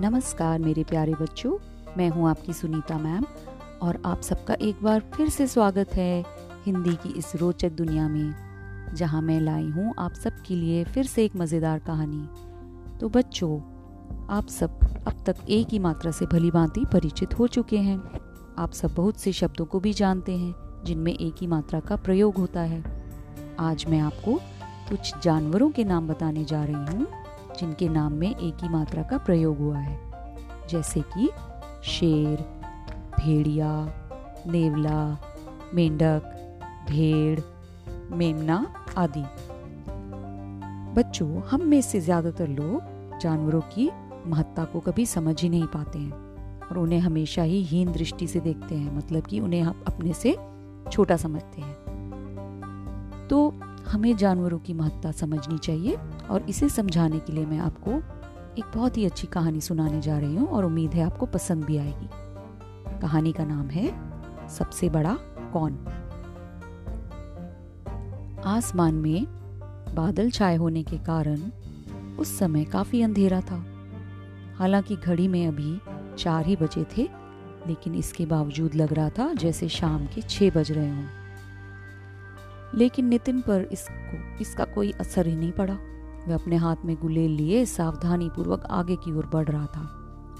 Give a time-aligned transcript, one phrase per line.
[0.00, 1.56] नमस्कार मेरे प्यारे बच्चों,
[1.96, 3.24] मैं हूँ आपकी सुनीता मैम
[3.82, 6.24] और आप सबका एक बार फिर से स्वागत है
[6.66, 11.24] हिंदी की इस रोचक दुनिया में, जहाँ मैं लाई हूँ आप सबके लिए फिर से
[11.24, 13.58] एक मज़ेदार कहानी। तो बच्चों,
[14.30, 17.98] आप सब अब तक एक ही मात्रा से भली भांति परिचित हो चुके हैं।
[18.58, 22.36] आप सब बहुत से शब्दों को भी जानते हैं, जिनमें एक ही मात्रा का प्रयोग
[22.36, 22.84] होता है।
[23.60, 24.40] आज मैं आपको
[24.90, 27.06] कुछ जानवरों के नाम बताने जा रही हूँ।
[27.58, 29.98] जिनके नाम में एक ही मात्रा का प्रयोग हुआ है,
[30.70, 31.28] जैसे कि
[31.84, 32.36] शेर,
[33.18, 33.72] भेड़िया,
[34.46, 35.18] नेवला,
[35.74, 36.34] मेंढक,
[36.88, 37.40] भेड़,
[38.16, 39.24] मेमना आदि।
[40.94, 43.90] बच्चों, हम में से ज़्यादातर लोग जानवरों की
[44.26, 48.40] महत्ता को कभी समझ ही नहीं पाते हैं और उन्हें हमेशा ही हीन दृष्टि से
[48.40, 50.36] देखते हैं मतलब कि उन्हें हम अपने से
[50.92, 51.76] छोटा समझते हैं।
[53.30, 53.52] तो
[53.88, 55.98] हमें जानवरों की महत्ता समझनी चाहिए
[56.30, 57.90] और इसे समझाने के लिए मैं आपको
[58.58, 61.76] एक बहुत ही अच्छी कहानी सुनाने जा रही हूँ और उम्मीद है आपको पसंद भी
[61.76, 62.08] आएगी।
[63.00, 63.92] कहानी का नाम है,
[64.48, 65.18] सबसे बड़ा
[65.52, 65.78] कौन?
[68.44, 69.26] आसमान में
[69.94, 71.40] बादल छाए होने के कारण
[72.16, 73.64] उस समय काफ़ी अंधेरा था।
[74.56, 75.80] हालाँकि घड़ी में अभी
[76.16, 77.08] चार ही बजे थे,
[77.66, 81.17] लेकिन इसके बावजूद लग रहा था जैसे शाम के छह बज रहे हों।
[82.74, 85.78] लेकिन नितिन पर इसको, इसका कोई असर ही नहीं पड़ा।
[86.28, 89.82] वह अपने हाथ में गुलेल लिए सावधानी पूर्वक आगे की ओर बढ़ रहा था।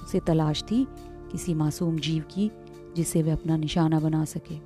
[0.02, 0.86] उसे तलाश थी
[1.32, 2.50] किसी मासूम जीव की,
[2.96, 4.58] जिसे वह अपना निशाना बना सके।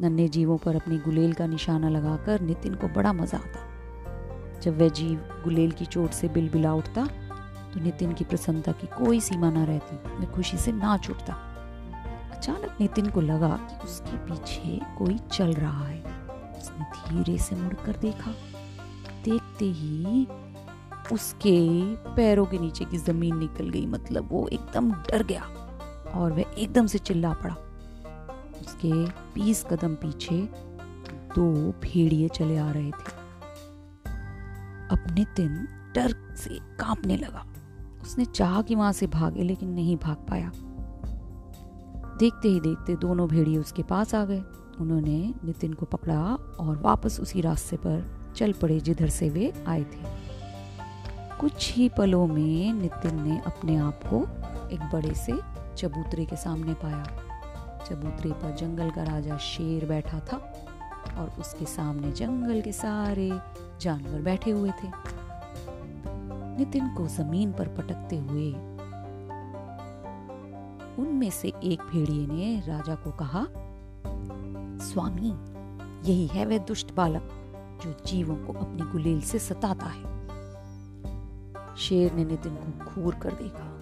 [0.00, 4.88] नन्हे जीवों पर अपनी गुलेल का निशाना लगाकर नितिन को बड़ा मज़ा आता। जब वह
[4.88, 7.06] जीव गुलेल की चोट से बिलबिला उठता
[7.74, 11.32] तो नितिन की प्रसन्नता की कोई सीमा ना रहती। वह खुशी से नाच उठता।
[12.32, 16.15] अचानक नितिन को लगा कि उसके पीछे कोई चल रहा है।
[16.56, 18.30] उसने धीरे से मुड़कर देखा।
[19.24, 20.26] देखते ही
[21.12, 25.42] उसके पैरों के नीचे की ज़मीन निकल गई मतलब वो एकदम डर गया
[26.14, 27.54] और वह एकदम से चिल्ला पड़ा।
[28.60, 28.92] उसके
[29.34, 30.40] बीस कदम पीछे
[31.34, 31.52] दो
[31.82, 33.14] भेड़िए चले आ रहे थे।
[34.90, 37.46] अब नितिन डर से कांपने लगा।
[38.02, 40.52] उसने चाह कि वहाँ से भागे, लेकिन नहीं भाग पाया।
[42.18, 44.42] देखते ही देखते दोनों भेड़िए उसके पास आ गए।
[44.80, 46.22] उन्होंने नितिन को पकड़ा
[46.60, 50.14] और वापस उसी रास्ते पर चल पड़े जिधर से वे आए थे।
[51.40, 54.22] कुछ ही पलों में नितिन ने अपने आप को
[54.68, 55.32] एक बड़े से
[55.76, 57.02] चबूतरे के सामने पाया।
[57.88, 60.36] चबूतरे पर जंगल का राजा शेर बैठा था
[61.18, 63.30] और उसके सामने जंगल के सारे
[63.80, 64.90] जानवर बैठे हुए थे।
[66.58, 68.52] नितिन को ज़मीन पर पटकते हुए
[70.98, 73.46] उनमें से एक भेड़िए ने राजा को कहा
[74.96, 75.30] स्वामी।
[76.10, 77.28] यही है वह दुष्ट बालक,
[77.84, 80.02] जो जीवों को अपनी गुलेल से सताता है।
[81.76, 83.80] शेर ने नितिन को घूर कर देखा।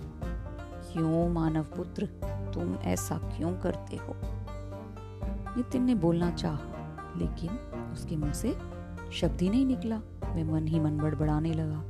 [0.93, 2.07] क्यों मानव पुत्र,
[2.55, 4.17] तुम ऐसा क्यों करते हो?
[5.57, 6.61] नितिन ने बोलना चाहा,
[7.17, 7.51] लेकिन
[7.93, 8.59] उसके मुँह से
[9.13, 11.83] शब्द ही नहीं निकला। वह मन ही मन बड़बड़ाने लगा,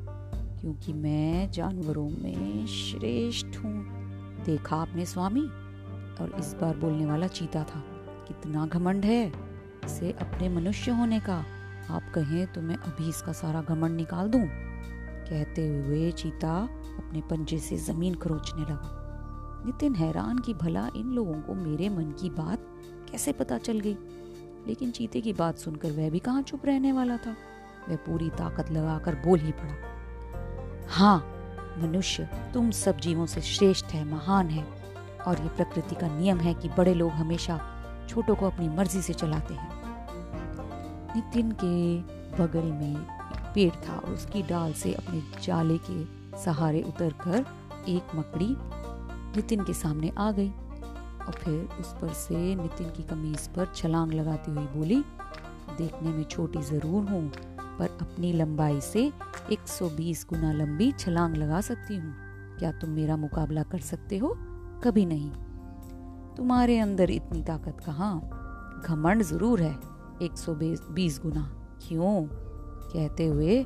[0.61, 3.87] क्योंकि मैं जानवरों में श्रेष्ठ हूँ।
[4.45, 5.47] देखा आपने स्वामी?
[6.21, 7.85] और इस बार बोलने वाला चीता था।
[8.29, 9.33] कितना घमंड है
[9.85, 11.45] इसे अपने मनुष्य होने का।
[11.91, 14.45] आप कहें तो मैं अभी इसका सारा घमंड निकाल दूँ?
[15.29, 16.69] कहते हुए चीता
[16.99, 19.01] अपने पंजे से ज़मीन खरोचने लगा।
[19.67, 22.67] नितिन हैरान कि भला इन लोगों को मेरे मन की बात
[23.11, 23.97] कैसे पता चल गई?
[24.67, 27.37] लेकिन चीते की बात सुनकर वह भी कहाँ चुप रहने वाला था?
[27.89, 29.75] वह पूरी ताकत लगाकर बोल ही पड़ा
[30.89, 31.19] हाँ
[31.79, 34.65] मनुष्य तुम सब जीवों से श्रेष्ठ है, महान है
[35.27, 37.74] और ये प्रकृति का नियम है कि बड़े लोग हमेशा
[38.09, 39.73] छोटों को अपनी मर्ज़ी से चलाते हैं।
[41.17, 41.99] नितिन के
[42.43, 42.95] बगल में
[43.55, 46.05] पेड़ था और उसकी डाल से अपने जाले के
[46.39, 47.45] सहारे उतरकर
[47.89, 48.57] एक मकड़ी
[49.37, 50.51] नितिन के सामने आ गई
[51.27, 55.05] और फिर उस पर से नितिन की कमीज पर छलांग लगाती हुई बोली,
[55.79, 57.29] देखने में छोटी ज़रूर हूँ,
[57.79, 59.13] पर अपनी लंबाई से
[59.53, 62.15] 120 गुना लंबी छलांग लगा सकती हूँ।
[62.59, 64.37] क्या तुम मेरा मुकाबला कर सकते हो?
[64.85, 65.31] कभी नहीं।
[66.37, 68.15] तुम्हारे अंदर इतनी ताकत कहाँ?
[68.87, 69.75] घमंड ज़रूर है
[70.23, 71.43] 120 गुना।
[71.89, 72.27] क्यों?
[72.93, 73.63] कहते हुए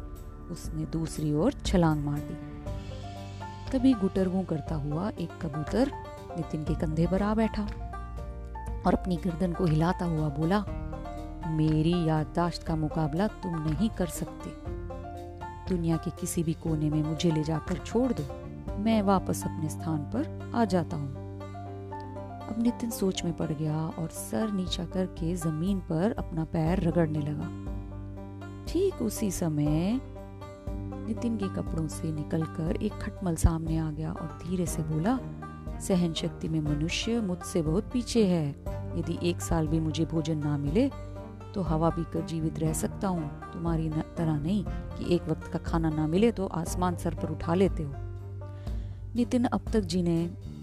[0.50, 2.36] उसने दूसरी ओर छलांग मार दी।
[3.72, 5.92] तभी गुटरगू करता हुआ एक कबूतर
[6.36, 7.62] नितिन के कंधे पर आ बैठा
[8.86, 10.64] और अपनी गर्दन को हिलाता हुआ बोला,
[11.50, 14.50] मेरी याददाश्त का मुकाबला तुम नहीं कर सकते।
[15.68, 18.24] दुनिया के किसी भी कोने में मुझे ले जाकर छोड़ दो।
[18.78, 21.17] मैं वापस अपने स्थान पर आ जाता हूँ।
[22.58, 27.48] नितिन सोच में पड़ गया और सर नीचा करके ज़मीन पर अपना पैर रगड़ने लगा।
[28.64, 30.00] ठीक उसी समय
[30.68, 35.18] नितिन के कपड़ों से निकलकर एक खटमल सामने आ गया और धीरे से बोला,
[35.78, 38.48] सहन शक्ति में मनुष्य मुझसे बहुत पीछे है।
[38.98, 40.88] यदि एक साल भी मुझे भोजन ना मिले
[41.54, 45.90] तो हवा पीकर जीवित रह सकता हूँ। तुम्हारी तरह नहीं कि एक वक्त का खाना
[45.90, 47.92] ना मिले तो आसमान सर पर उठा लेते हो।
[49.16, 50.57] नितिन अब तक जिन्हें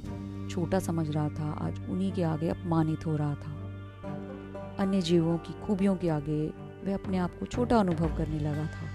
[0.50, 3.54] छोटा समझ रहा था, आज उन्हीं के आगे अपमानित हो रहा था।
[4.80, 6.48] अन्य जीवों की खूबियों के आगे
[6.86, 8.94] वह अपने आप को छोटा अनुभव करने लगा था।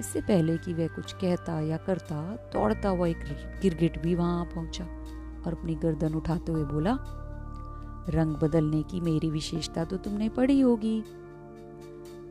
[0.00, 2.22] इससे पहले कि वह कुछ कहता या करता,
[2.52, 3.24] दौड़ता हुआ एक
[3.62, 4.84] गिरगिट भी वहाँ पहुँचा
[5.46, 6.98] और अपनी गर्दन उठाते हुए बोला,
[8.10, 11.02] रंग बदलने की मेरी विशेषता तो तुमने पढ़ी होगी।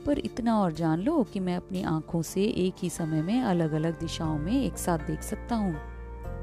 [0.06, 3.71] पर इतना और जान लो कि मैं अपनी आँखों से एक ही समय में अलग
[3.71, 5.73] अलग दिशाओं में एक साथ देख सकता हूँ,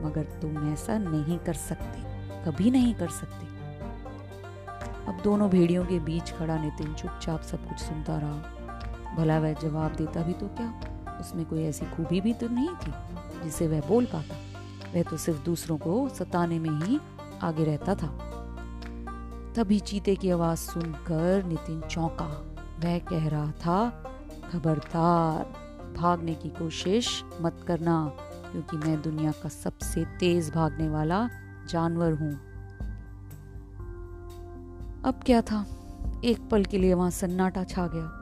[0.04, 2.11] मगर तुम ऐसा नहीं कर सकते।
[2.44, 3.46] कभी नहीं कर सकते।
[5.08, 9.94] अब दोनों भेड़ियों के बीच खड़ा नितिन चुपचाप सब कुछ सुनता रहा। भला वह जवाब
[9.94, 10.80] देता भी तो क्या?
[11.20, 12.92] उसमें कोई ऐसी खूबी भी तो नहीं थी
[13.44, 14.36] जिसे वह बोल पाता।
[14.94, 17.00] वह तो सिर्फ़ दूसरों को सताने में ही
[17.42, 18.28] आगे रहता था।
[19.56, 23.90] तभी चीते की आवाज़ सुनकर नितिन चौंका। वह कह रहा था,
[24.52, 25.44] खबरदार,
[25.96, 28.12] भागने की कोशिश मत करना,
[28.52, 31.28] क्योंकि मैं दुनिया का सबसे तेज भागने वाला
[31.68, 32.52] जानवर हूँ।
[35.04, 35.66] अब क्या था?
[36.24, 38.18] एक पल के लिए वहाँ सन्नाटा छा गया।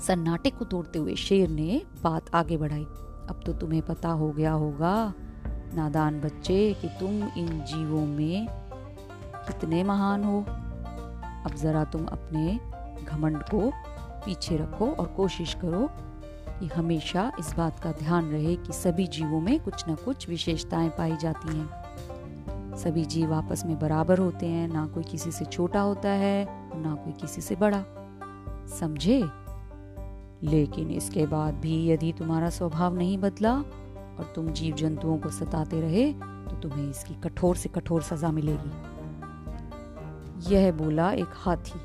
[0.00, 2.84] सन्नाटे को तोड़ते हुए शेर ने बात आगे बढ़ाई।
[3.28, 5.14] अब तो तुम्हें पता हो गया होगा,
[5.74, 8.46] नादान बच्चे, कि तुम इन जीवों में
[9.46, 10.44] कितने महान हो।
[11.44, 12.60] अब जरा तुम अपने
[13.04, 13.72] घमंड को
[14.24, 15.90] पीछे रखो और कोशिश करो
[16.60, 20.88] कि हमेशा इस बात का ध्यान रहे कि सभी जीवों में कुछ न कुछ विशेषताएँ
[20.88, 21.87] पाई जाती हैं।
[22.78, 26.46] सभी जीव आपस में बराबर होते हैं, ना कोई किसी से छोटा होता है,
[26.82, 27.84] ना कोई किसी से बड़ा।
[28.78, 29.18] समझे?
[30.42, 35.80] लेकिन इसके बाद भी यदि तुम्हारा स्वभाव नहीं बदला और तुम जीव जंतुओं को सताते
[35.80, 38.70] रहे तो तुम्हें इसकी कठोर से कठोर सजा मिलेगी।
[40.54, 41.80] यह बोला एक हाथी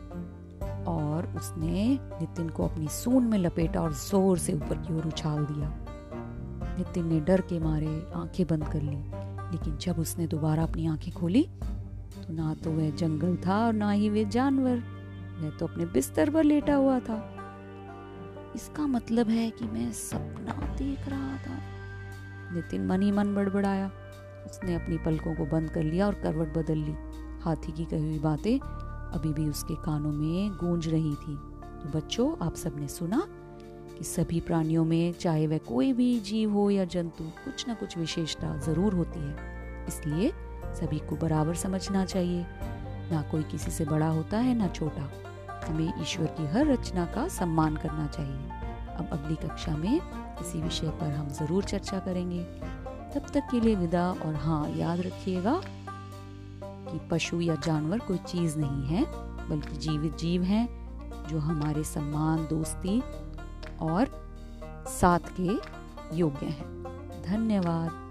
[0.87, 5.45] और उसने नितिन को अपनी सून में लपेटा और ज़ोर से ऊपर की ओर उछाल
[5.45, 5.69] दिया।
[6.77, 9.22] नितिन ने डर के मारे आँखें बंद कर ली।
[9.53, 11.43] लेकिन जब उसने दोबारा अपनी आँखें खोली
[12.17, 14.83] तो ना तो वह जंगल था और ना ही वे जानवर।
[15.41, 17.17] वह तो अपने बिस्तर पर लेटा हुआ था।
[18.55, 21.57] इसका मतलब है कि मैं सपना देख रहा था।
[22.55, 23.91] नितिन मन ही मन बड़बड़ाया।
[24.45, 26.95] उसने अपनी पलकों को बंद कर लिया और करवट बदल ली।
[27.41, 31.35] हाथी की कही हुई बातें अभी भी उसके कानों में गूंज रही थी।
[31.75, 33.27] तो बच्चों, आप सबने सुना
[33.97, 37.97] कि सभी प्राणियों में, चाहे वह कोई भी जीव हो या जंतु, कुछ ना कुछ
[37.97, 39.35] विशेषता ज़रूर होती है।
[39.87, 40.31] इसलिए
[40.75, 42.45] सभी को बराबर समझना चाहिए।
[43.11, 45.11] ना कोई किसी से बड़ा होता है, ना छोटा।
[45.67, 48.49] हमें ईश्वर की हर रचना का सम्मान करना चाहिए।
[48.95, 50.01] अब अगली कक्षा में
[50.41, 52.43] इसी विषय पर हम ज़रूर चर्चा करेंगे।
[53.15, 55.61] तब तक के लिए विदा और हाँ याद रखिएगा
[56.63, 59.05] कि पशु या जानवर कोई चीज़ नहीं है,
[59.49, 60.67] बल्कि जीवित जीव हैं,
[61.27, 63.01] जो हमारे सम्मान, दोस्ती
[63.83, 64.05] और
[64.87, 65.59] साथ के
[66.17, 66.83] योग्य हैं।
[67.25, 68.03] धन्यवाद।